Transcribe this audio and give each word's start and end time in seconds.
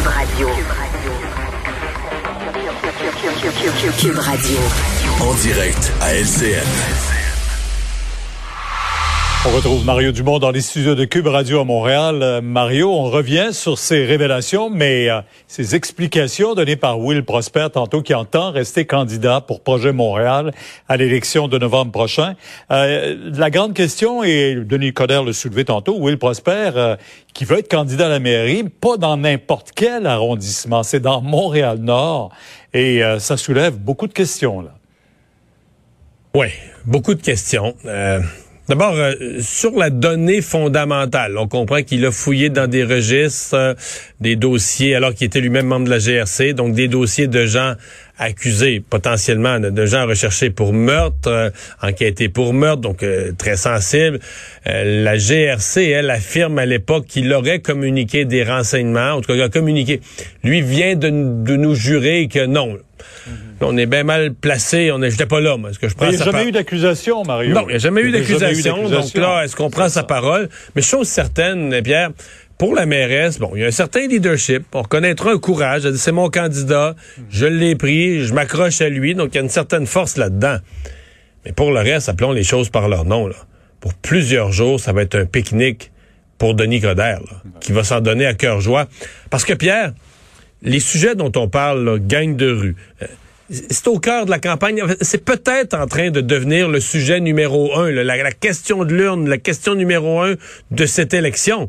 Cube 0.00 0.08
Radio. 0.08 0.48
Radio. 4.16 4.58
En 5.20 5.34
direct 5.34 5.92
à 6.00 6.14
LCN. 6.14 7.19
On 9.46 9.56
retrouve 9.56 9.86
Mario 9.86 10.12
Dumont 10.12 10.38
dans 10.38 10.50
les 10.50 10.60
studios 10.60 10.94
de 10.94 11.06
Cube 11.06 11.26
Radio 11.26 11.60
à 11.60 11.64
Montréal. 11.64 12.22
Euh, 12.22 12.40
Mario, 12.42 12.92
on 12.92 13.04
revient 13.04 13.48
sur 13.52 13.78
ces 13.78 14.04
révélations, 14.04 14.68
mais 14.68 15.08
euh, 15.08 15.22
ces 15.48 15.74
explications 15.74 16.54
données 16.54 16.76
par 16.76 17.00
Will 17.00 17.24
Prosper 17.24 17.68
tantôt 17.72 18.02
qui 18.02 18.12
entend 18.12 18.50
rester 18.50 18.84
candidat 18.84 19.40
pour 19.40 19.62
Projet 19.62 19.92
Montréal 19.92 20.52
à 20.88 20.98
l'élection 20.98 21.48
de 21.48 21.56
novembre 21.56 21.90
prochain. 21.90 22.34
Euh, 22.70 23.16
la 23.34 23.48
grande 23.48 23.72
question, 23.72 24.22
et 24.22 24.56
Denis 24.56 24.92
Coderre 24.92 25.24
le 25.24 25.32
soulevait 25.32 25.64
tantôt, 25.64 25.96
Will 25.98 26.18
Prosper 26.18 26.96
qui 27.32 27.46
veut 27.46 27.60
être 27.60 27.70
candidat 27.70 28.06
à 28.06 28.10
la 28.10 28.20
mairie, 28.20 28.64
pas 28.64 28.98
dans 28.98 29.16
n'importe 29.16 29.70
quel 29.74 30.06
arrondissement, 30.06 30.82
c'est 30.82 31.00
dans 31.00 31.22
Montréal-Nord, 31.22 32.30
et 32.74 33.00
ça 33.18 33.38
soulève 33.38 33.78
beaucoup 33.78 34.06
de 34.06 34.12
questions 34.12 34.60
là. 34.60 34.74
Oui, 36.34 36.48
beaucoup 36.84 37.14
de 37.14 37.22
questions. 37.22 37.74
D'abord, 38.70 38.94
euh, 38.94 39.14
sur 39.40 39.76
la 39.76 39.90
donnée 39.90 40.42
fondamentale, 40.42 41.36
on 41.36 41.48
comprend 41.48 41.82
qu'il 41.82 42.06
a 42.06 42.12
fouillé 42.12 42.50
dans 42.50 42.68
des 42.68 42.84
registres, 42.84 43.56
euh, 43.56 43.74
des 44.20 44.36
dossiers, 44.36 44.94
alors 44.94 45.12
qu'il 45.12 45.26
était 45.26 45.40
lui-même 45.40 45.66
membre 45.66 45.86
de 45.86 45.90
la 45.90 45.98
GRC, 45.98 46.52
donc 46.52 46.74
des 46.74 46.86
dossiers 46.86 47.26
de 47.26 47.46
gens 47.46 47.74
accusés 48.16 48.78
potentiellement, 48.78 49.58
de 49.58 49.86
gens 49.86 50.06
recherchés 50.06 50.50
pour 50.50 50.72
meurtre, 50.72 51.26
euh, 51.26 51.50
enquêtés 51.82 52.28
pour 52.28 52.54
meurtre, 52.54 52.82
donc 52.82 53.04
très 53.38 53.56
sensible. 53.56 54.20
la 54.64 55.16
GRC, 55.16 55.88
elle, 55.88 56.10
affirme 56.10 56.60
à 56.60 56.66
l'époque 56.66 57.06
qu'il 57.08 57.32
aurait 57.32 57.58
communiqué 57.58 58.24
des 58.24 58.44
renseignements, 58.44 59.14
en 59.14 59.20
tout 59.20 59.32
cas, 59.32 59.34
il 59.34 59.42
a 59.42 59.48
communiqué. 59.48 60.00
Lui 60.44 60.62
vient 60.62 60.94
de 60.94 61.10
nous 61.10 61.74
jurer 61.74 62.28
que 62.28 62.46
non. 62.46 62.78
On 63.60 63.76
est 63.76 63.86
bien 63.86 64.04
mal 64.04 64.32
placé. 64.32 64.90
On 64.92 65.00
j'étais 65.02 65.26
pas 65.26 65.40
là, 65.40 65.56
moi. 65.56 65.70
Est-ce 65.70 65.78
que 65.78 65.88
je 65.88 65.94
prends 65.94 66.06
il 66.06 66.16
n'y 66.16 66.22
a 66.22 66.24
jamais 66.24 66.46
eu 66.46 66.52
d'accusation, 66.52 67.22
Mario. 67.24 67.54
Non, 67.54 67.62
il 67.68 67.70
n'y 67.70 67.74
a 67.74 67.78
jamais 67.78 68.02
eu 68.02 68.10
d'accusation. 68.10 68.88
Donc 68.88 69.14
là, 69.14 69.44
est-ce 69.44 69.56
qu'on 69.56 69.70
prend 69.70 69.88
sa 69.88 70.02
parole? 70.02 70.48
Mais 70.74 70.82
chose 70.82 71.08
certaine, 71.08 71.80
Pierre, 71.82 72.10
pour 72.58 72.74
la 72.74 72.86
mairesse, 72.86 73.38
bon, 73.38 73.52
il 73.54 73.62
y 73.62 73.64
a 73.64 73.68
un 73.68 73.72
certain 73.72 74.06
leadership. 74.06 74.64
On 74.72 74.82
reconnaîtra 74.82 75.32
un 75.32 75.38
courage. 75.38 75.90
C'est 75.92 76.12
mon 76.12 76.28
candidat. 76.28 76.94
Je 77.30 77.46
l'ai 77.46 77.74
pris. 77.74 78.24
Je 78.24 78.34
m'accroche 78.34 78.80
à 78.80 78.88
lui. 78.88 79.14
Donc, 79.14 79.30
il 79.32 79.36
y 79.36 79.38
a 79.38 79.42
une 79.42 79.48
certaine 79.48 79.86
force 79.86 80.16
là-dedans. 80.16 80.58
Mais 81.44 81.52
pour 81.52 81.72
le 81.72 81.80
reste, 81.80 82.08
appelons 82.08 82.32
les 82.32 82.44
choses 82.44 82.68
par 82.68 82.88
leur 82.88 83.04
nom. 83.04 83.26
Là. 83.26 83.36
Pour 83.80 83.94
plusieurs 83.94 84.52
jours, 84.52 84.78
ça 84.78 84.92
va 84.92 85.02
être 85.02 85.14
un 85.14 85.24
pique-nique 85.24 85.90
pour 86.36 86.54
Denis 86.54 86.80
Coderre, 86.80 87.20
qui 87.60 87.72
va 87.72 87.84
s'en 87.84 88.00
donner 88.00 88.26
à 88.26 88.34
cœur 88.34 88.60
joie. 88.60 88.88
Parce 89.30 89.44
que, 89.44 89.52
Pierre, 89.52 89.92
les 90.62 90.80
sujets 90.80 91.14
dont 91.14 91.32
on 91.36 91.48
parle, 91.48 91.84
là, 91.84 91.98
de 91.98 92.50
rue, 92.50 92.76
euh, 93.02 93.06
c'est 93.50 93.88
au 93.88 93.98
cœur 93.98 94.26
de 94.26 94.30
la 94.30 94.38
campagne. 94.38 94.82
C'est 95.00 95.24
peut-être 95.24 95.74
en 95.74 95.86
train 95.86 96.10
de 96.10 96.20
devenir 96.20 96.68
le 96.68 96.80
sujet 96.80 97.20
numéro 97.20 97.76
un, 97.76 97.90
la, 97.90 98.04
la, 98.04 98.32
question 98.32 98.84
de 98.84 98.94
l'urne, 98.94 99.28
la 99.28 99.38
question 99.38 99.74
numéro 99.74 100.20
un 100.20 100.34
de 100.70 100.86
cette 100.86 101.14
élection. 101.14 101.68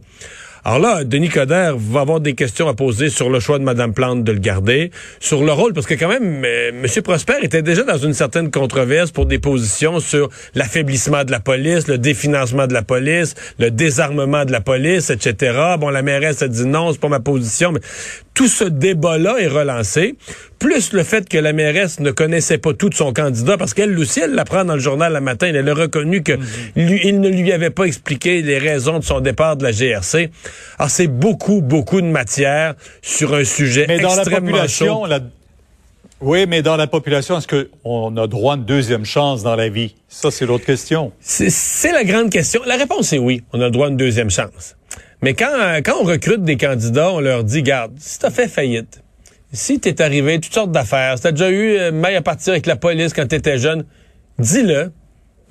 Alors 0.64 0.78
là, 0.78 1.04
Denis 1.04 1.30
Coderre 1.30 1.76
va 1.76 2.02
avoir 2.02 2.20
des 2.20 2.36
questions 2.36 2.68
à 2.68 2.76
poser 2.76 3.10
sur 3.10 3.32
le 3.32 3.40
choix 3.40 3.58
de 3.58 3.64
Mme 3.64 3.96
Plante 3.96 4.24
de 4.24 4.32
le 4.32 4.38
garder, 4.38 4.92
sur 5.20 5.44
le 5.44 5.52
rôle, 5.52 5.74
parce 5.74 5.88
que 5.88 5.96
quand 5.96 6.08
même, 6.08 6.44
euh, 6.46 6.70
M. 6.70 7.02
Prosper 7.04 7.34
était 7.42 7.64
déjà 7.64 7.82
dans 7.82 7.98
une 7.98 8.14
certaine 8.14 8.52
controverse 8.52 9.10
pour 9.10 9.26
des 9.26 9.40
positions 9.40 10.00
sur 10.00 10.30
l'affaiblissement 10.54 11.24
de 11.24 11.32
la 11.32 11.40
police, 11.40 11.88
le 11.88 11.98
définancement 11.98 12.68
de 12.68 12.74
la 12.74 12.84
police, 12.84 13.34
le 13.58 13.72
désarmement 13.72 14.46
de 14.46 14.52
la 14.52 14.62
police, 14.62 15.10
etc. 15.10 15.58
Bon, 15.80 15.90
la 15.90 16.04
mairesse 16.04 16.44
a 16.44 16.48
dit 16.48 16.68
non, 16.68 16.92
c'est 16.92 17.02
pas 17.02 17.10
ma 17.10 17.20
position, 17.20 17.72
mais 17.72 17.80
tout 18.42 18.48
ce 18.48 18.64
débat-là 18.64 19.36
est 19.38 19.48
relancé, 19.48 20.16
plus 20.58 20.94
le 20.94 21.04
fait 21.04 21.30
que 21.30 21.38
la 21.38 21.54
mairesse 21.54 22.00
ne 22.00 22.10
connaissait 22.10 22.58
pas 22.58 22.74
tout 22.74 22.90
de 22.90 22.96
son 22.96 23.14
candidat, 23.14 23.56
parce 23.56 23.76
qu'elle 23.76 23.96
aussi, 24.00 24.20
elle 24.20 24.32
l'apprend 24.32 24.66
dans 24.66 24.74
le 24.74 24.80
journal 24.80 25.14
le 25.14 25.22
matin, 25.22 25.52
elle 25.54 25.70
a 25.70 25.74
reconnu 25.76 26.24
que 26.24 26.32
mhm. 26.32 26.42
il 26.76 27.22
ne 27.22 27.30
lui 27.30 27.52
avait 27.52 27.70
pas 27.70 27.84
expliqué 27.84 28.42
les 28.42 28.58
raisons 28.58 28.98
de 28.98 29.04
son 29.04 29.20
départ 29.20 29.58
de 29.58 29.64
la 29.64 29.72
GRC. 29.72 30.32
Alors, 30.80 30.90
c'est 30.90 31.06
beaucoup, 31.06 31.62
beaucoup 31.62 32.02
de 32.02 32.08
matière 32.08 32.74
sur 33.04 33.36
un 33.36 33.44
sujet 33.44 33.86
mais 33.88 34.00
dans 34.00 34.16
la 34.16 34.26
population, 34.26 35.04
Oui, 36.20 36.48
mais 36.48 36.64
dans 36.64 36.78
la 36.78 36.88
population, 36.88 37.38
est-ce 37.38 37.48
qu'on 37.48 38.18
a 38.18 38.26
droit 38.26 38.56
à 38.56 38.58
une 38.58 38.66
deuxième 38.66 39.06
chance 39.06 39.44
dans 39.44 39.56
la 39.56 39.70
vie? 39.70 39.94
Ça, 40.10 40.32
c'est 40.32 40.48
l'autre 40.48 40.66
question. 40.66 41.12
C'est 41.20 41.92
la 41.92 42.04
grande 42.04 42.32
question. 42.32 42.64
La 42.66 42.78
réponse 42.78 43.14
est 43.14 43.20
oui, 43.20 43.44
on 43.54 43.62
a 43.62 43.70
droit 43.70 43.86
à 43.86 43.90
une 43.92 43.98
deuxième 43.98 44.32
chance. 44.32 44.76
Mais 45.22 45.36
quand, 45.36 45.80
quand 45.86 45.98
on 46.02 46.04
recrute 46.04 46.44
des 46.44 46.58
candidats, 46.58 47.12
on 47.12 47.20
leur 47.20 47.44
dit, 47.44 47.62
garde, 47.62 47.94
si 48.00 48.18
t'as 48.18 48.32
fait 48.32 48.48
faillite, 48.48 49.04
si 49.54 49.80
t'es 49.80 50.02
arrivé 50.02 50.40
toutes 50.40 50.54
sortes 50.54 50.72
d'affaires, 50.72 51.18
si 51.18 51.24
t'as 51.24 51.32
déjà 51.32 51.50
eu 51.50 51.78
euh, 51.78 51.92
maille 51.92 52.16
à 52.16 52.22
partir 52.22 52.54
avec 52.54 52.66
la 52.66 52.76
police 52.76 53.14
quand 53.14 53.28
t'étais 53.28 53.58
jeune, 53.58 53.86
dis-le. 54.40 54.92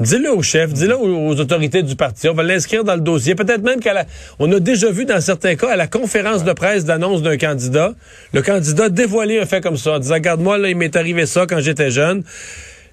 Dis-le 0.00 0.32
au 0.32 0.40
chef, 0.40 0.72
dis-le 0.72 0.96
aux, 0.96 1.38
autorités 1.38 1.82
du 1.82 1.94
parti. 1.94 2.26
On 2.30 2.32
va 2.32 2.42
l'inscrire 2.42 2.84
dans 2.84 2.94
le 2.94 3.02
dossier. 3.02 3.34
Peut-être 3.34 3.62
même 3.62 3.80
qu'à 3.80 3.92
la, 3.92 4.06
on 4.38 4.50
a 4.50 4.58
déjà 4.58 4.90
vu 4.90 5.04
dans 5.04 5.20
certains 5.20 5.56
cas 5.56 5.68
à 5.68 5.76
la 5.76 5.86
conférence 5.86 6.42
de 6.42 6.52
presse 6.54 6.86
d'annonce 6.86 7.20
d'un 7.20 7.36
candidat, 7.36 7.92
le 8.32 8.40
candidat 8.40 8.88
dévoiler 8.88 9.40
un 9.40 9.44
fait 9.44 9.60
comme 9.60 9.76
ça, 9.76 9.92
en 9.92 9.98
disant, 9.98 10.14
regarde-moi, 10.14 10.56
là, 10.56 10.70
il 10.70 10.76
m'est 10.76 10.96
arrivé 10.96 11.26
ça 11.26 11.44
quand 11.46 11.60
j'étais 11.60 11.90
jeune. 11.90 12.24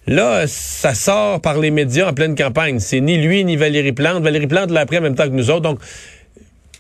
Là, 0.06 0.48
ça 0.48 0.94
sort 0.94 1.40
par 1.40 1.58
les 1.60 1.72
médias 1.72 2.10
en 2.10 2.14
pleine 2.14 2.36
campagne. 2.36 2.80
C'est 2.80 3.00
ni 3.00 3.18
lui 3.18 3.46
ni 3.46 3.56
Valérie 3.56 3.94
Plante. 3.94 4.22
Valérie 4.22 4.48
Plante 4.48 4.72
l'a 4.72 4.82
appris 4.82 4.98
en 4.98 5.02
même 5.02 5.16
temps 5.16 5.26
que 5.26 5.34
nous 5.34 5.50
autres. 5.50 5.62
Donc, 5.62 5.80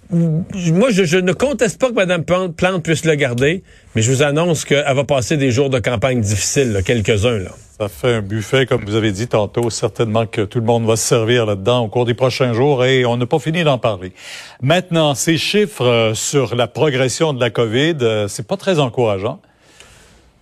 moi, 0.10 0.90
je, 0.92 1.18
ne 1.18 1.34
conteste 1.34 1.80
pas 1.80 1.90
que 1.90 1.96
Mme 1.96 2.24
Plante 2.24 2.84
puisse 2.84 3.04
le 3.04 3.16
garder, 3.16 3.64
mais 3.96 4.02
je 4.02 4.12
vous 4.12 4.24
annonce 4.24 4.64
qu'elle 4.64 4.86
va 4.86 5.04
passer 5.04 5.36
des 5.36 5.52
jours 5.52 5.70
de 5.70 5.80
campagne 5.80 6.22
difficiles, 6.22 6.82
quelques-uns. 6.86 7.40
Là. 7.40 7.52
Ça 7.80 7.90
fait 7.90 8.14
un 8.16 8.22
buffet, 8.22 8.66
comme 8.66 8.86
vous 8.86 8.96
avez 8.96 9.12
dit 9.12 9.28
tantôt. 9.28 9.70
Certainement 9.70 10.26
que 10.26 10.42
tout 10.42 10.60
le 10.60 10.66
monde 10.66 10.86
va 10.86 10.96
se 10.96 11.06
servir 11.06 11.46
là-dedans 11.46 11.82
au 11.84 11.90
cours 11.90 12.06
des 12.06 12.14
prochains 12.14 12.54
jours 12.54 12.86
et 12.86 13.06
on 13.06 13.18
n'a 13.18 13.26
pas 13.26 13.40
fini 13.40 13.64
d'en 13.64 13.78
parler. 13.78 14.14
Maintenant, 14.62 15.14
ces 15.14 15.38
chiffres 15.38 15.86
euh, 15.86 16.14
sur 16.14 16.56
la 16.56 16.68
progression 16.68 17.34
de 17.34 17.40
la 17.40 17.50
COVID, 17.50 17.98
euh, 18.02 18.28
c'est 18.28 18.48
pas 18.48 18.58
très 18.58 18.80
encourageant. 18.80 19.42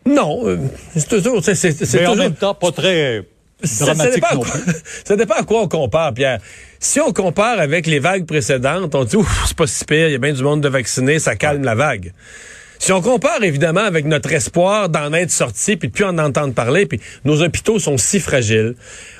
Non, 0.05 0.47
euh, 0.47 0.59
c'est 0.95 1.09
toujours... 1.09 1.43
C'est, 1.43 1.93
Mais 1.95 2.05
en 2.05 2.15
même 2.15 2.35
temps, 2.35 2.53
pas 2.53 2.71
très 2.71 3.25
ça, 3.63 3.93
dépend 3.93 4.35
non 4.35 4.41
plus. 4.41 4.61
ça 5.05 5.15
dépend 5.15 5.35
à 5.35 5.43
quoi 5.43 5.61
on 5.61 5.67
compare, 5.67 6.13
Pierre. 6.13 6.39
Si 6.79 6.99
on 6.99 7.13
compare 7.13 7.59
avec 7.59 7.87
les 7.87 7.99
vagues 7.99 8.25
précédentes, 8.25 8.95
on 8.95 9.03
dit, 9.03 9.15
ouf, 9.15 9.45
c'est 9.47 9.57
pas 9.57 9.67
si 9.67 9.85
pire, 9.85 10.07
il 10.07 10.11
y 10.11 10.15
a 10.15 10.19
bien 10.19 10.33
du 10.33 10.43
monde 10.43 10.61
de 10.61 10.69
vaccinés, 10.69 11.19
ça 11.19 11.35
calme 11.35 11.63
la 11.63 11.75
vague. 11.75 12.13
Si 12.79 12.91
on 12.91 13.01
compare 13.01 13.41
évidemment 13.43 13.81
avec 13.81 14.05
notre 14.05 14.31
espoir 14.33 14.89
d'en 14.89 15.13
être 15.13 15.31
sorti, 15.31 15.77
puis 15.77 15.87
de 15.87 15.93
plus 15.93 16.03
en 16.03 16.17
entendre 16.17 16.53
parler, 16.53 16.85
puis 16.85 16.99
nos 17.23 17.41
hôpitaux 17.41 17.79
sont 17.79 17.97
si 17.97 18.19
fragiles, 18.19 18.75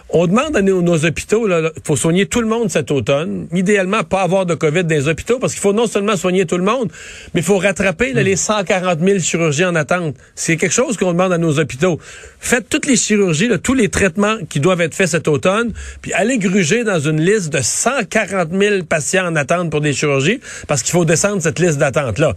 on 0.10 0.28
demande 0.28 0.56
à 0.56 0.62
nos, 0.62 1.06
hôpitaux, 1.06 1.48
il 1.50 1.72
faut 1.84 1.96
soigner 1.96 2.26
tout 2.28 2.42
le 2.42 2.48
monde 2.48 2.70
cet 2.70 2.92
automne. 2.92 3.48
Idéalement, 3.52 4.04
pas 4.04 4.22
avoir 4.22 4.46
de 4.46 4.54
COVID 4.54 4.84
dans 4.84 4.96
les 4.96 5.08
hôpitaux, 5.08 5.40
parce 5.40 5.54
qu'il 5.54 5.62
faut 5.62 5.74
non 5.74 5.88
seulement 5.88 6.16
soigner 6.16 6.46
tout 6.46 6.58
le 6.58 6.64
monde, 6.64 6.92
mais 7.34 7.42
il 7.42 7.44
faut 7.44 7.58
rattraper 7.58 8.14
les 8.14 8.36
140 8.36 9.00
000 9.00 9.20
chirurgies 9.20 9.66
en 9.66 9.76
attente. 9.76 10.16
C'est 10.36 10.58
quelque 10.58 10.72
chose 10.72 10.96
qu'on 10.98 11.12
demande 11.12 11.34
à 11.34 11.38
nos 11.38 11.60
hôpitaux. 11.60 12.00
Faites 12.40 12.70
toutes 12.70 12.86
les 12.86 12.96
chirurgies, 12.96 13.50
tous 13.64 13.74
les 13.74 13.90
traitements 13.90 14.38
qui 14.48 14.60
doivent 14.60 14.82
être 14.82 14.94
faits 14.94 15.10
cet 15.10 15.28
automne, 15.28 15.74
puis 16.02 16.14
allez 16.14 16.38
gruger 16.38 16.84
dans 16.84 17.00
une 17.00 17.20
liste 17.20 17.52
de 17.52 17.60
140 17.62 18.50
000 18.52 18.84
patients 18.84 19.28
en 19.28 19.36
attente 19.36 19.72
pour 19.72 19.82
des 19.82 19.94
chirurgies, 19.94 20.40
parce 20.68 20.84
qu'il 20.84 20.92
faut 20.92 21.06
descendre 21.06 21.42
cette 21.42 21.60
liste 21.60 21.80
d'attente-là. 21.80 22.36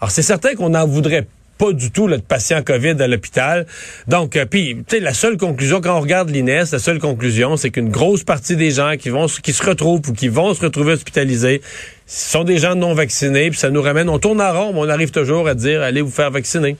Alors, 0.00 0.10
c'est 0.10 0.22
certain 0.22 0.54
qu'on 0.54 0.74
en 0.74 0.86
voudrait 0.86 1.26
pas 1.60 1.72
du 1.74 1.90
tout 1.90 2.06
le 2.06 2.16
de 2.16 2.22
patients 2.22 2.62
COVID 2.62 2.96
à 3.00 3.06
l'hôpital. 3.06 3.66
Donc, 4.08 4.36
euh, 4.36 4.46
puis, 4.46 4.76
tu 4.88 4.96
sais, 4.96 5.00
la 5.00 5.12
seule 5.12 5.36
conclusion, 5.36 5.82
quand 5.82 5.94
on 5.94 6.00
regarde 6.00 6.30
l'INES, 6.30 6.64
la 6.72 6.78
seule 6.78 6.98
conclusion, 6.98 7.58
c'est 7.58 7.68
qu'une 7.70 7.90
grosse 7.90 8.24
partie 8.24 8.56
des 8.56 8.70
gens 8.70 8.94
qui 8.98 9.10
vont, 9.10 9.26
qui 9.26 9.52
se 9.52 9.62
retrouvent 9.62 10.00
ou 10.08 10.14
qui 10.14 10.28
vont 10.28 10.54
se 10.54 10.62
retrouver 10.62 10.94
hospitalisés, 10.94 11.60
sont 12.06 12.44
des 12.44 12.56
gens 12.56 12.74
non 12.74 12.94
vaccinés, 12.94 13.50
puis 13.50 13.58
ça 13.58 13.68
nous 13.68 13.82
ramène, 13.82 14.08
on 14.08 14.18
tourne 14.18 14.40
en 14.40 14.52
rond, 14.52 14.72
mais 14.72 14.80
on 14.80 14.88
arrive 14.88 15.10
toujours 15.10 15.46
à 15.46 15.54
dire, 15.54 15.82
allez 15.82 16.00
vous 16.00 16.10
faire 16.10 16.30
vacciner. 16.30 16.76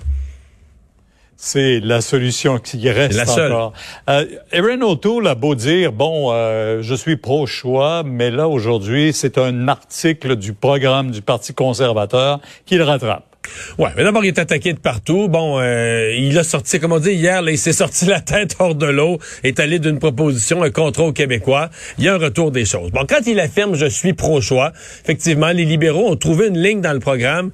C'est 1.37 1.81
la 1.81 2.01
solution 2.01 2.59
qui 2.59 2.89
reste 2.91 3.17
la 3.17 3.27
seule. 3.27 3.53
encore. 3.53 3.73
Euh, 4.09 4.25
Erin 4.51 4.81
O'Toole 4.81 5.27
a 5.27 5.35
beau 5.35 5.55
dire, 5.55 5.93
bon, 5.93 6.33
euh, 6.33 6.81
je 6.83 6.95
suis 6.95 7.17
pro-choix, 7.17 8.03
mais 8.05 8.31
là, 8.31 8.49
aujourd'hui, 8.49 9.13
c'est 9.13 9.37
un 9.37 9.69
article 9.69 10.37
du 10.37 10.55
programme 10.55 11.11
du 11.11 11.21
Parti 11.23 11.53
conservateur 11.53 12.41
qui 12.65 12.77
le 12.77 12.85
rattrape. 12.85 13.30
Ouais, 13.79 13.91
mais 13.97 14.05
d'abord, 14.05 14.25
il 14.25 14.29
est 14.29 14.39
attaqué 14.39 14.73
de 14.73 14.79
partout. 14.79 15.29
Bon, 15.29 15.59
euh, 15.59 16.15
il 16.17 16.39
a 16.39 16.45
sorti, 16.45 16.81
comme 16.81 16.93
on 16.93 16.99
dit 16.99 17.13
hier, 17.13 17.43
il 17.49 17.59
s'est 17.59 17.73
sorti 17.73 18.07
la 18.07 18.21
tête 18.21 18.57
hors 18.59 18.75
de 18.75 18.87
l'eau, 18.87 19.19
est 19.45 19.61
allé 19.61 19.79
d'une 19.79 19.99
proposition, 19.99 20.63
un 20.63 20.71
contrôle 20.71 21.13
québécois. 21.13 21.71
Il 21.99 22.05
y 22.05 22.09
a 22.09 22.15
un 22.15 22.19
retour 22.19 22.51
des 22.51 22.65
choses. 22.65 22.91
Bon, 22.91 23.05
quand 23.09 23.27
il 23.27 23.41
affirme 23.41 23.75
«je 23.77 23.87
suis 23.87 24.13
pro-choix», 24.13 24.73
effectivement, 25.05 25.51
les 25.51 25.65
libéraux 25.65 26.11
ont 26.11 26.17
trouvé 26.17 26.49
une 26.49 26.59
ligne 26.59 26.81
dans 26.81 26.93
le 26.93 27.01
programme 27.01 27.51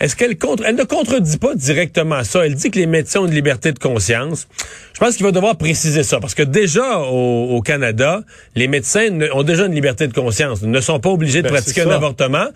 est-ce 0.00 0.16
qu'elle 0.16 0.36
contre, 0.36 0.64
elle 0.66 0.76
ne 0.76 0.84
contredit 0.84 1.38
pas 1.38 1.54
directement 1.54 2.24
ça? 2.24 2.44
Elle 2.44 2.54
dit 2.54 2.70
que 2.70 2.78
les 2.78 2.86
médecins 2.86 3.20
ont 3.20 3.26
une 3.26 3.34
liberté 3.34 3.72
de 3.72 3.78
conscience. 3.78 4.48
Je 4.92 5.00
pense 5.00 5.16
qu'il 5.16 5.24
va 5.24 5.32
devoir 5.32 5.56
préciser 5.56 6.02
ça 6.02 6.20
parce 6.20 6.34
que 6.34 6.42
déjà 6.42 6.98
au, 6.98 7.60
Canada, 7.62 8.22
les 8.54 8.68
médecins 8.68 9.08
ont 9.32 9.42
déjà 9.42 9.66
une 9.66 9.74
liberté 9.74 10.06
de 10.06 10.12
conscience, 10.12 10.62
ne 10.62 10.80
sont 10.80 11.00
pas 11.00 11.10
obligés 11.10 11.42
de 11.42 11.48
ben, 11.48 11.54
pratiquer 11.54 11.82
un 11.82 11.90
avortement, 11.90 12.46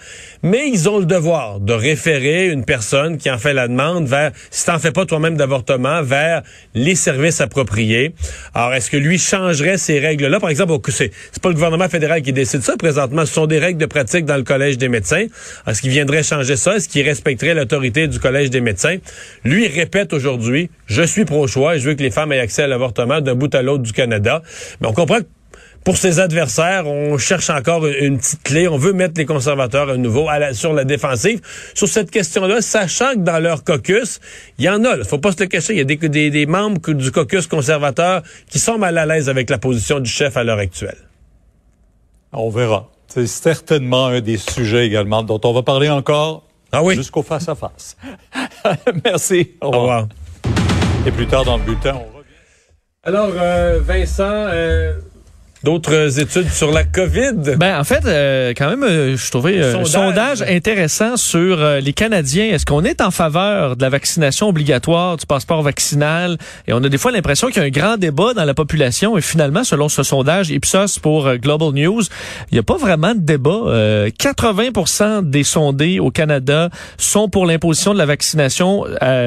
mais 0.43 0.69
ils 0.69 0.89
ont 0.89 0.99
le 0.99 1.05
devoir 1.05 1.61
de 1.61 1.73
référer 1.73 2.49
une 2.49 2.65
personne 2.65 3.19
qui 3.19 3.31
en 3.31 3.39
fait 3.39 3.55
la 3.55 3.67
demande 3.67 4.07
vers, 4.07 4.31
si 4.51 4.67
t'en 4.67 4.79
fais 4.79 4.93
pas 4.93 5.05
toi-même 5.05 5.37
d'avortement, 5.37 6.03
vers 6.03 6.43
les 6.75 6.95
services 6.95 7.41
appropriés. 7.41 8.15
Alors, 8.55 8.75
est-ce 8.75 8.91
que 8.91 8.97
lui 8.97 9.19
changerait 9.19 9.79
ces 9.79 9.99
règles-là? 9.99 10.39
Par 10.39 10.51
exemple, 10.51 10.75
c'est, 10.91 11.11
c'est 11.33 11.43
pas 11.43 11.49
le 11.49 11.55
gouvernement 11.55 11.89
fédéral 11.89 12.23
qui 12.23 12.33
décide 12.33 12.63
ça 12.63 12.77
présentement, 12.77 13.27
ce 13.27 13.33
sont 13.33 13.47
des 13.47 13.59
règles 13.59 13.81
de 13.81 13.87
pratique 13.87 14.25
dans 14.25 14.37
le 14.37 14.45
Collège 14.45 14.79
des 14.79 14.89
médecins. 14.89 15.27
Est-ce 15.67 15.83
qu'il 15.83 15.91
viendrait 15.91 16.23
changer 16.23 16.57
ça? 16.57 16.77
Est-ce 16.77 16.89
qu'il 16.89 17.05
respecte 17.05 17.28
l'autorité 17.55 18.09
du 18.09 18.19
Collège 18.19 18.51
des 18.51 18.61
médecins. 18.61 18.97
Lui 19.45 19.67
répète 19.69 20.13
aujourd'hui, 20.13 20.71
je 20.87 21.03
suis 21.03 21.25
pro-choix 21.25 21.77
et 21.77 21.79
je 21.79 21.89
veux 21.89 21.95
que 21.95 22.03
les 22.03 22.11
femmes 22.11 22.33
aient 22.33 22.41
accès 22.41 22.63
à 22.63 22.67
l'avortement 22.67 23.21
d'un 23.21 23.35
bout 23.35 23.55
à 23.55 23.63
l'autre 23.63 23.83
du 23.83 23.93
Canada. 23.93 24.43
Mais 24.81 24.89
on 24.89 24.93
comprend 24.93 25.19
que 25.19 25.27
pour 25.85 25.97
ses 25.97 26.21
adversaires, 26.21 26.87
on 26.87 27.17
cherche 27.17 27.49
encore 27.49 27.87
une 27.87 28.19
petite 28.19 28.43
clé. 28.43 28.69
On 28.69 28.77
veut 28.77 28.93
mettre 28.93 29.15
les 29.17 29.25
conservateurs 29.25 29.89
à 29.89 29.97
nouveau 29.97 30.27
sur 30.53 30.75
la 30.75 30.85
défensive. 30.85 31.41
Sur 31.73 31.89
cette 31.89 32.11
question-là, 32.11 32.61
sachant 32.61 33.15
que 33.15 33.21
dans 33.21 33.39
leur 33.39 33.65
caucus, 33.65 34.21
il 34.59 34.67
y 34.67 34.69
en 34.69 34.85
a. 34.85 34.97
Il 34.97 35.05
faut 35.05 35.19
pas 35.19 35.33
se 35.33 35.41
le 35.41 35.47
cacher. 35.47 35.73
Il 35.73 35.79
y 35.79 35.81
a 35.81 36.31
des 36.31 36.47
membres 36.47 36.93
du 36.93 37.11
caucus 37.11 37.47
conservateur 37.47 38.23
qui 38.51 38.59
sont 38.59 38.77
mal 38.77 38.99
à 38.99 39.07
l'aise 39.07 39.29
avec 39.31 39.49
la 39.49 39.59
position 39.59 40.01
du 40.01 40.11
chef 40.11 40.37
à 40.37 40.45
l'heure 40.45 40.59
actuelle. 40.59 40.99
On 42.33 42.51
verra. 42.51 42.91
C'est 43.07 43.27
certainement 43.27 44.09
un 44.09 44.21
des 44.21 44.37
sujets 44.37 44.87
également 44.87 45.23
dont 45.23 45.41
on 45.43 45.55
va 45.55 45.63
parler 45.63 45.89
encore 45.89 46.45
ah 46.73 46.83
oui? 46.83 46.95
Jusqu'au 46.95 47.23
face-à-face. 47.23 47.97
Merci. 49.05 49.53
Au 49.61 49.71
revoir. 49.71 50.09
Et 51.07 51.11
plus 51.11 51.27
tard 51.27 51.45
dans 51.45 51.57
le 51.57 51.63
bulletin, 51.63 51.95
on 51.95 52.17
revient. 52.17 52.29
Alors, 53.05 53.31
euh, 53.35 53.79
Vincent, 53.81 54.25
euh, 54.25 54.99
D'autres 55.65 56.21
études 56.21 56.51
sur 56.51 56.71
la 56.71 56.85
COVID? 56.85 57.57
Ben 57.57 57.81
en 57.81 57.83
fait, 57.83 58.07
euh, 58.07 58.53
quand 58.57 58.71
même, 58.71 58.85
euh, 58.85 59.17
je 59.17 59.29
trouvais 59.29 59.61
euh, 59.61 59.81
un 59.81 59.85
sondage 59.85 60.41
intéressant 60.43 61.17
sur 61.17 61.59
les 61.59 61.93
Canadiens. 61.93 62.45
Est-ce 62.45 62.65
qu'on 62.65 62.85
est 62.85 63.01
en 63.01 63.11
faveur 63.11 63.77
de 63.77 63.83
la 63.83 63.89
vaccination 63.89 64.49
obligatoire, 64.49 65.17
du 65.17 65.27
passeport 65.27 65.63
vaccinal? 65.63 66.39
Et 66.69 66.73
on 66.73 66.85
a 66.85 66.89
des 66.89 66.97
fois 66.97 67.11
l'impression 67.11 67.49
qu'il 67.49 67.57
y 67.57 67.65
a 67.65 67.65
un 67.65 67.71
grand 67.71 67.97
débat 67.97 68.35
dans 68.35 68.45
la 68.45 68.55
population. 68.55 69.19
Et 69.19 69.21
finalement, 69.21 69.65
selon 69.65 69.89
ce 69.89 70.05
sondage 70.05 70.51
Ipsos 70.51 71.01
pour 71.03 71.35
Global 71.35 71.73
News, 71.73 72.03
il 72.53 72.55
n'y 72.55 72.59
a 72.61 72.63
pas 72.63 72.77
vraiment 72.77 73.17
de 73.17 73.21
débat. 73.21 73.49
80% 73.49 75.29
des 75.29 75.43
sondés 75.43 75.99
au 75.99 76.13
Canada 76.13 76.71
sont 76.99 77.29
pour 77.29 77.47
l'imposition 77.47 77.95
de 77.95 77.99
la 77.99 78.07
vaccination 78.07 78.85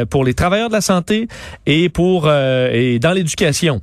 pour 0.10 0.24
les 0.24 0.34
travailleurs 0.34 0.69
de 0.69 0.75
la 0.75 0.81
santé 0.81 1.27
et 1.66 1.89
pour 1.89 2.31
et 2.31 3.00
dans 3.00 3.12
l'éducation. 3.12 3.81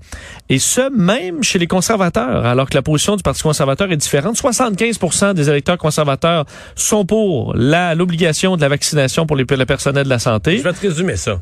Et 0.48 0.58
ce, 0.58 0.90
même 0.90 1.42
chez 1.42 1.58
les 1.58 1.66
conservateurs 1.66 2.37
alors 2.44 2.68
que 2.68 2.74
la 2.74 2.82
position 2.82 3.16
du 3.16 3.22
Parti 3.22 3.42
conservateur 3.42 3.90
est 3.90 3.96
différente. 3.96 4.36
75% 4.36 5.34
des 5.34 5.48
électeurs 5.48 5.78
conservateurs 5.78 6.44
sont 6.74 7.04
pour 7.04 7.54
l'obligation 7.54 8.56
de 8.56 8.60
la 8.60 8.68
vaccination 8.68 9.26
pour 9.26 9.36
les, 9.36 9.44
le 9.48 9.66
personnel 9.66 10.04
de 10.04 10.08
la 10.08 10.18
santé. 10.18 10.58
Je 10.58 10.62
vais 10.62 10.72
te 10.72 10.80
résumer 10.80 11.16
ça. 11.16 11.40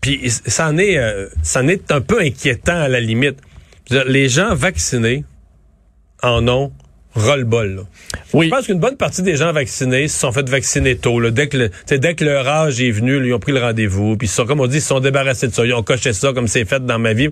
Puis 0.00 0.20
ça 0.28 0.68
en 0.68 0.78
est, 0.78 0.98
euh, 0.98 1.28
ça 1.42 1.62
en 1.62 1.68
est 1.68 1.90
un 1.90 2.00
peu 2.00 2.20
inquiétant 2.20 2.76
à 2.76 2.88
la 2.88 3.00
limite. 3.00 3.38
Les 3.90 4.28
gens 4.28 4.54
vaccinés 4.54 5.24
en 6.22 6.46
ont 6.48 6.72
ras-le-bol. 7.14 7.86
Oui. 8.32 8.46
Je 8.46 8.50
pense 8.50 8.66
qu'une 8.66 8.78
bonne 8.78 8.96
partie 8.96 9.22
des 9.22 9.36
gens 9.36 9.52
vaccinés 9.52 10.08
se 10.08 10.18
sont 10.18 10.32
fait 10.32 10.48
vacciner 10.48 10.96
tôt. 10.96 11.20
Dès, 11.30 11.48
que 11.48 11.70
dès 11.94 12.14
que 12.14 12.24
leur 12.24 12.46
âge 12.46 12.80
est 12.80 12.90
venu, 12.90 13.26
ils 13.26 13.32
ont 13.32 13.38
pris 13.38 13.52
le 13.52 13.60
rendez-vous. 13.60 14.16
Puis, 14.16 14.30
comme 14.46 14.60
on 14.60 14.66
dit, 14.66 14.78
ils 14.78 14.82
se 14.82 14.88
sont 14.88 15.00
débarrassés 15.00 15.48
de 15.48 15.52
ça. 15.54 15.64
Ils 15.64 15.72
ont 15.72 15.82
coché 15.82 16.12
ça 16.12 16.32
comme 16.32 16.46
c'est 16.46 16.64
fait 16.64 16.84
dans 16.84 16.98
ma 16.98 17.14
vie 17.14 17.30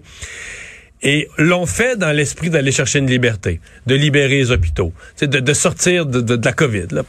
et 1.02 1.28
l'ont 1.38 1.66
fait 1.66 1.96
dans 1.96 2.12
l'esprit 2.12 2.50
d'aller 2.50 2.72
chercher 2.72 2.98
une 2.98 3.10
liberté, 3.10 3.60
de 3.86 3.94
libérer 3.94 4.38
les 4.38 4.50
hôpitaux, 4.50 4.92
de, 5.20 5.26
de 5.26 5.52
sortir 5.52 6.06
de, 6.06 6.40
la 6.42 6.52
COVID. 6.52 6.86
Là. 6.92 7.02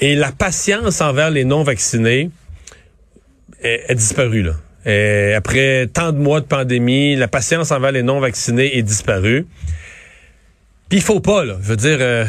Et 0.00 0.16
la 0.16 0.32
patience 0.32 1.00
envers 1.00 1.30
les 1.30 1.44
non-vaccinés 1.44 2.30
est, 3.62 3.94
disparue. 3.94 4.42
Là. 4.42 5.36
Après 5.36 5.86
tant 5.92 6.12
de 6.12 6.18
mois 6.18 6.40
de 6.40 6.46
pandémie, 6.46 7.14
la 7.16 7.28
patience 7.28 7.70
envers 7.70 7.92
les 7.92 8.02
non-vaccinés 8.02 8.76
est 8.76 8.82
disparue. 8.82 9.46
Puis 10.90 10.98
il 10.98 11.02
faut 11.04 11.20
pas, 11.20 11.44
là. 11.44 11.56
Je 11.62 11.68
veux 11.68 11.76
dire, 11.76 11.98
euh, 12.00 12.24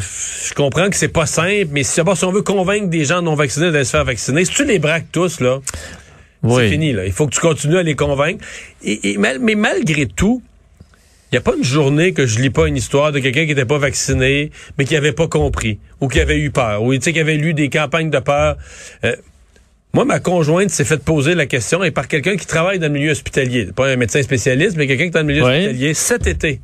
je 0.48 0.54
comprends 0.54 0.88
que 0.88 0.94
c'est 0.94 1.08
pas 1.08 1.26
simple, 1.26 1.70
mais 1.72 1.82
si, 1.82 2.00
si 2.00 2.24
on 2.24 2.30
veut 2.30 2.42
convaincre 2.42 2.86
des 2.86 3.04
gens 3.04 3.20
non 3.20 3.34
vaccinés 3.34 3.72
d'aller 3.72 3.84
se 3.84 3.90
faire 3.90 4.04
vacciner, 4.04 4.44
si 4.44 4.54
tu 4.54 4.64
les 4.64 4.78
braques 4.78 5.10
tous, 5.10 5.40
là, 5.40 5.58
c'est 6.48 6.68
fini, 6.68 6.92
là. 6.92 7.06
Il 7.06 7.12
faut 7.12 7.26
que 7.26 7.34
tu 7.34 7.40
continues 7.40 7.78
à 7.78 7.82
les 7.82 7.94
convaincre. 7.94 8.44
Et, 8.82 9.16
mais 9.18 9.54
malgré 9.54 10.06
tout, 10.06 10.42
il 11.30 11.36
n'y 11.36 11.38
a 11.38 11.40
pas 11.40 11.56
une 11.56 11.64
journée 11.64 12.12
que 12.12 12.26
je 12.26 12.40
lis 12.40 12.50
pas 12.50 12.68
une 12.68 12.76
histoire 12.76 13.10
de 13.10 13.18
quelqu'un 13.18 13.42
qui 13.42 13.48
n'était 13.48 13.64
pas 13.64 13.78
vacciné, 13.78 14.50
mais 14.76 14.84
qui 14.84 14.96
avait 14.96 15.12
pas 15.12 15.28
compris, 15.28 15.78
ou 16.00 16.08
qui 16.08 16.20
avait 16.20 16.38
eu 16.38 16.50
peur, 16.50 16.82
ou 16.82 16.92
qui 16.98 17.18
avait 17.18 17.36
lu 17.36 17.54
des 17.54 17.70
campagnes 17.70 18.10
de 18.10 18.18
peur. 18.18 18.56
Euh, 19.04 19.16
moi, 19.94 20.04
ma 20.04 20.20
conjointe 20.20 20.70
s'est 20.70 20.84
fait 20.84 21.02
poser 21.02 21.34
la 21.34 21.46
question, 21.46 21.82
et 21.84 21.90
par 21.90 22.08
quelqu'un 22.08 22.36
qui 22.36 22.46
travaille 22.46 22.78
dans 22.78 22.88
le 22.88 22.92
milieu 22.92 23.12
hospitalier, 23.12 23.66
pas 23.74 23.88
un 23.88 23.96
médecin 23.96 24.22
spécialiste, 24.22 24.76
mais 24.76 24.86
quelqu'un 24.86 25.04
qui 25.04 25.08
est 25.08 25.10
dans 25.10 25.20
le 25.20 25.26
milieu 25.26 25.42
hospitalier, 25.42 25.94
cet 25.94 26.26
été. 26.26 26.60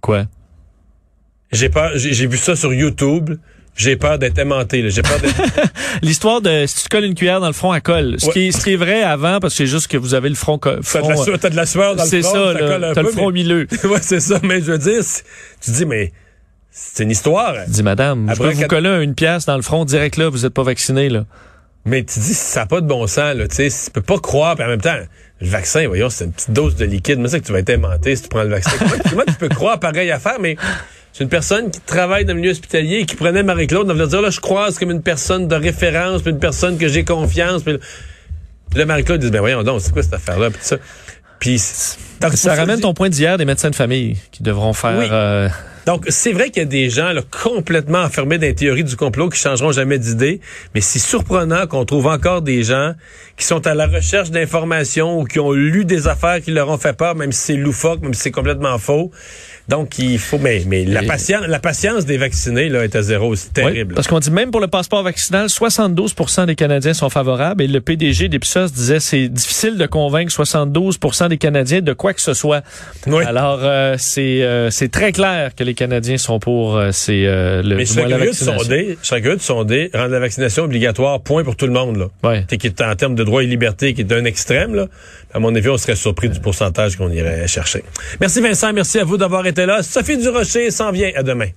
Quoi? 0.00 0.26
J'ai 1.52 1.68
pas, 1.68 1.96
j'ai 1.96 2.26
vu 2.26 2.36
ça 2.36 2.54
sur 2.54 2.72
YouTube. 2.72 3.36
J'ai 3.76 3.96
peur 3.96 4.18
d'être 4.18 4.38
aimanté. 4.38 4.88
J'ai 4.90 5.02
peur 5.02 5.18
d'être... 5.20 5.40
L'histoire 6.02 6.40
de 6.40 6.66
si 6.66 6.82
tu 6.82 6.88
colles 6.88 7.04
une 7.04 7.14
cuillère 7.14 7.40
dans 7.40 7.46
le 7.46 7.52
front, 7.52 7.72
à 7.72 7.80
colle. 7.80 8.16
Ce, 8.18 8.30
qui, 8.30 8.48
est 8.48 8.76
vrai 8.76 9.02
avant, 9.02 9.40
parce 9.40 9.54
que 9.54 9.58
c'est 9.58 9.66
juste 9.66 9.88
que 9.88 9.96
vous 9.96 10.14
avez 10.14 10.28
le 10.28 10.34
front... 10.34 10.60
front 10.82 11.38
t'as, 11.38 11.50
de 11.50 11.56
la, 11.56 11.66
sueur 11.66 11.96
dans 11.96 12.04
le 12.04 12.08
front. 12.08 12.10
C'est 12.10 12.22
ça, 12.22 12.92
t'as 12.94 13.02
le 13.02 13.10
front 13.10 13.30
milieu. 13.30 13.66
ouais, 13.84 13.98
c'est 14.00 14.20
ça. 14.20 14.38
Mais 14.42 14.60
je 14.60 14.72
veux 14.72 14.78
dire, 14.78 15.02
tu 15.60 15.70
dis, 15.70 15.86
mais 15.86 16.12
c'est 16.70 17.04
une 17.04 17.10
histoire. 17.10 17.54
Dis, 17.68 17.82
madame, 17.82 18.28
Après, 18.28 18.52
vous 18.52 18.66
coller 18.66 19.02
une 19.02 19.14
pièce 19.14 19.46
dans 19.46 19.56
le 19.56 19.62
front 19.62 19.84
direct 19.84 20.16
là, 20.16 20.28
vous 20.28 20.46
êtes 20.46 20.54
pas 20.54 20.62
vacciné, 20.62 21.08
là. 21.08 21.24
Mais 21.86 22.04
tu 22.04 22.20
dis, 22.20 22.34
ça 22.34 22.60
n'a 22.60 22.66
pas 22.66 22.82
de 22.82 22.86
bon 22.86 23.06
sens, 23.06 23.34
là. 23.34 23.48
Tu 23.48 23.70
sais, 23.70 23.84
tu 23.86 23.90
peux 23.90 24.02
pas 24.02 24.18
croire, 24.18 24.54
puis 24.54 24.64
en 24.64 24.68
même 24.68 24.82
temps, 24.82 24.96
le 25.40 25.48
vaccin, 25.48 25.86
voyons, 25.86 26.10
c'est 26.10 26.26
une 26.26 26.32
petite 26.32 26.50
dose 26.50 26.76
de 26.76 26.84
liquide. 26.84 27.18
Mais 27.18 27.28
c'est 27.28 27.40
que 27.40 27.46
tu 27.46 27.52
vas 27.52 27.60
être 27.60 27.70
aimanté 27.70 28.14
si 28.14 28.24
tu 28.24 28.28
prends 28.28 28.42
le 28.42 28.50
vaccin. 28.50 28.72
comment, 29.10 29.24
tu 29.26 29.34
peux 29.34 29.48
croire 29.48 29.80
pareil 29.80 30.10
affaire, 30.10 30.36
mais 30.40 30.56
c'est 31.12 31.24
une 31.24 31.30
personne 31.30 31.70
qui 31.70 31.80
travaille 31.80 32.24
dans 32.24 32.34
le 32.34 32.40
milieu 32.40 32.52
hospitalier 32.52 32.98
et 32.98 33.06
qui 33.06 33.16
prenait 33.16 33.42
Marie-Claude, 33.42 33.90
on 33.90 33.92
venir 33.92 34.08
dire, 34.08 34.22
là, 34.22 34.30
je 34.30 34.40
croise 34.40 34.78
comme 34.78 34.90
une 34.90 35.02
personne 35.02 35.48
de 35.48 35.54
référence, 35.54 36.22
une 36.24 36.38
personne 36.38 36.78
que 36.78 36.88
j'ai 36.88 37.04
confiance. 37.04 37.62
Puis 37.62 37.78
là, 38.74 38.86
Marie-Claude 38.86 39.20
dit, 39.20 39.30
ben 39.30 39.40
voyons 39.40 39.62
donc, 39.62 39.80
c'est 39.80 39.92
quoi 39.92 40.02
cette 40.02 40.14
affaire-là? 40.14 40.50
Puis 40.50 40.60
ça. 40.62 40.76
Puis, 41.40 41.58
ça 41.58 42.54
ramène 42.54 42.80
ton 42.80 42.92
point 42.92 43.08
d'hier 43.08 43.38
des 43.38 43.46
médecins 43.46 43.70
de 43.70 43.74
famille 43.74 44.18
qui 44.30 44.42
devront 44.42 44.74
faire... 44.74 45.08
Euh, 45.10 45.48
donc, 45.90 46.04
c'est 46.08 46.30
vrai 46.30 46.50
qu'il 46.50 46.62
y 46.62 46.66
a 46.66 46.68
des 46.68 46.88
gens 46.88 47.10
là, 47.10 47.20
complètement 47.42 48.02
enfermés 48.02 48.38
dans 48.38 48.46
les 48.46 48.54
théories 48.54 48.84
du 48.84 48.94
complot 48.94 49.28
qui 49.28 49.40
changeront 49.40 49.72
jamais 49.72 49.98
d'idée, 49.98 50.40
mais 50.72 50.80
c'est 50.80 51.00
surprenant 51.00 51.66
qu'on 51.66 51.84
trouve 51.84 52.06
encore 52.06 52.42
des 52.42 52.62
gens 52.62 52.92
qui 53.36 53.44
sont 53.44 53.66
à 53.66 53.74
la 53.74 53.88
recherche 53.88 54.30
d'informations 54.30 55.18
ou 55.18 55.24
qui 55.24 55.40
ont 55.40 55.50
lu 55.50 55.84
des 55.84 56.06
affaires 56.06 56.40
qui 56.42 56.52
leur 56.52 56.68
ont 56.68 56.78
fait 56.78 56.92
peur, 56.92 57.16
même 57.16 57.32
si 57.32 57.40
c'est 57.40 57.56
loufoque, 57.56 58.02
même 58.02 58.14
si 58.14 58.20
c'est 58.20 58.30
complètement 58.30 58.78
faux. 58.78 59.10
Donc, 59.68 59.98
il 59.98 60.18
faut, 60.18 60.38
mais, 60.38 60.62
mais 60.66 60.84
la, 60.84 61.02
patience, 61.02 61.46
la 61.46 61.60
patience 61.60 62.04
des 62.04 62.18
vaccinés 62.18 62.68
là, 62.68 62.82
est 62.84 62.96
à 62.96 63.02
zéro. 63.02 63.34
C'est 63.36 63.52
terrible. 63.52 63.94
parce 63.94 64.08
qu'on 64.08 64.18
dit 64.18 64.30
même 64.30 64.50
pour 64.50 64.60
le 64.60 64.66
passeport 64.66 65.02
vaccinal, 65.02 65.46
72% 65.46 66.46
des 66.46 66.56
Canadiens 66.56 66.92
sont 66.92 67.08
favorables 67.08 67.62
et 67.62 67.68
le 67.68 67.80
PDG 67.80 68.28
d'Ipsos 68.28 68.72
disait 68.72 69.00
c'est 69.00 69.28
difficile 69.28 69.76
de 69.76 69.86
convaincre 69.86 70.32
72% 70.32 71.28
des 71.28 71.38
Canadiens 71.38 71.82
de 71.82 71.92
quoi 71.92 72.14
que 72.14 72.20
ce 72.20 72.34
soit. 72.34 72.62
Oui. 73.06 73.24
Alors, 73.24 73.60
euh, 73.62 73.94
c'est 73.96 74.42
euh, 74.42 74.70
c'est 74.70 74.90
très 74.90 75.12
clair 75.12 75.54
que 75.54 75.62
les 75.62 75.74
Canadiens 75.80 76.18
sont 76.18 76.38
pour 76.38 76.76
euh, 76.76 76.90
c'est 76.92 77.24
euh, 77.24 77.62
le 77.62 77.76
Mais 77.76 77.86
je 77.86 77.92
serais 77.94 78.06
curieux 78.06 78.32
de 78.32 78.34
sonder, 78.34 78.98
je 79.00 79.06
serais 79.06 79.22
de 79.22 79.38
sonder, 79.38 79.90
rendre 79.94 80.10
la 80.10 80.20
vaccination 80.20 80.64
obligatoire, 80.64 81.22
point 81.22 81.42
pour 81.42 81.56
tout 81.56 81.66
le 81.66 81.72
monde. 81.72 81.96
Là. 81.96 82.08
Ouais. 82.22 82.44
Qui 82.44 82.66
est 82.66 82.82
en 82.82 82.94
termes 82.96 83.14
de 83.14 83.24
droits 83.24 83.42
et 83.42 83.46
libertés, 83.46 83.94
qui 83.94 84.02
est 84.02 84.04
d'un 84.04 84.26
extrême. 84.26 84.74
Là. 84.74 84.88
À 85.32 85.38
mon 85.38 85.54
avis, 85.54 85.70
on 85.70 85.78
serait 85.78 85.96
surpris 85.96 86.28
du 86.28 86.38
pourcentage 86.38 86.96
qu'on 86.96 87.10
irait 87.10 87.48
chercher. 87.48 87.82
Merci 88.20 88.42
Vincent, 88.42 88.74
merci 88.74 88.98
à 88.98 89.04
vous 89.04 89.16
d'avoir 89.16 89.46
été 89.46 89.64
là. 89.64 89.82
Sophie 89.82 90.18
Durocher 90.18 90.70
s'en 90.70 90.92
vient. 90.92 91.12
À 91.16 91.22
demain. 91.22 91.48